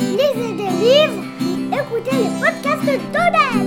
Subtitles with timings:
[0.00, 1.22] lisez des livres,
[1.72, 3.66] écoutez les podcasts d'Odel.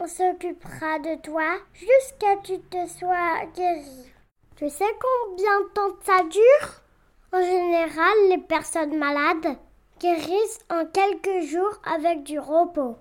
[0.00, 4.10] On s'occupera de toi jusqu'à ce que tu te sois guéri.
[4.56, 6.82] Tu sais combien de temps ça dure?
[7.30, 9.58] En général, les personnes malades
[10.00, 12.96] guérissent en quelques jours avec du repos.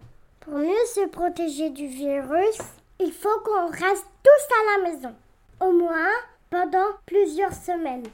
[0.47, 2.57] Pour mieux se protéger du virus,
[3.01, 5.13] il faut qu'on reste tous à la maison,
[5.59, 6.07] au moins
[6.49, 8.07] pendant plusieurs semaines.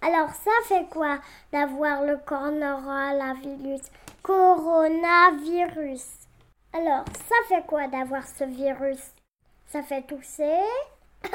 [0.00, 1.18] Alors ça fait quoi
[1.52, 3.82] d'avoir le coronavirus?
[4.22, 6.06] Coronavirus.
[6.72, 9.12] Alors ça fait quoi d'avoir ce virus?
[9.66, 10.62] Ça fait tousser?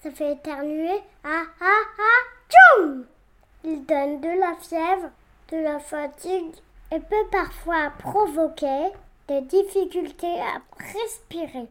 [0.00, 1.02] Ça fait éternuer?
[1.24, 3.06] Ah ah ah Tchoum
[3.64, 5.10] Il donne de la fièvre,
[5.50, 6.54] de la fatigue
[6.94, 8.92] et peut parfois provoquer
[9.26, 11.66] des difficultés à respirer.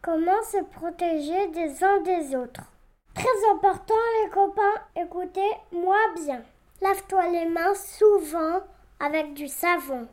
[0.00, 2.72] Comment se protéger des uns des autres?
[3.14, 6.42] Très important les copains, écoutez-moi bien.
[6.80, 8.60] Lave-toi les mains souvent
[8.98, 10.08] avec du savon.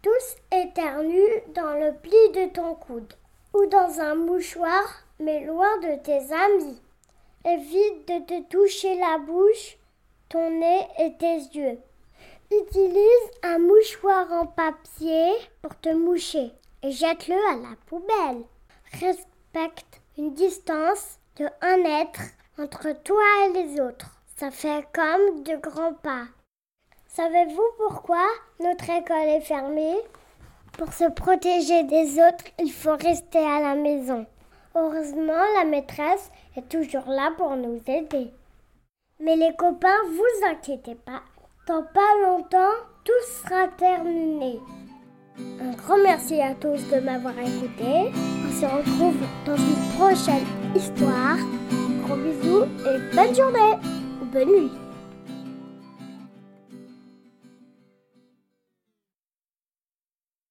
[0.00, 3.12] Tous éternuent dans le pli de ton coude
[3.52, 6.80] ou dans un mouchoir, mais loin de tes amis.
[7.44, 9.76] Évite de te toucher la bouche,
[10.28, 11.78] ton nez et tes yeux.
[12.50, 16.50] Utilise un mouchoir en papier pour te moucher
[16.82, 18.42] et jette-le à la poubelle.
[18.92, 22.22] Respecte une distance de un mètre
[22.58, 24.18] entre toi et les autres.
[24.36, 26.24] Ça fait comme de grands pas.
[27.08, 28.24] Savez-vous pourquoi
[28.60, 29.98] notre école est fermée?
[30.78, 34.24] Pour se protéger des autres, il faut rester à la maison.
[34.74, 38.32] Heureusement, la maîtresse est toujours là pour nous aider.
[39.20, 41.20] Mais les copains, vous inquiétez pas.
[41.68, 44.58] Dans pas longtemps, tout sera terminé.
[45.60, 48.10] Un grand merci à tous de m'avoir écouté.
[48.14, 51.36] On se retrouve dans une prochaine histoire.
[52.06, 53.74] Gros bisous et bonne journée
[54.22, 54.87] ou bonne nuit.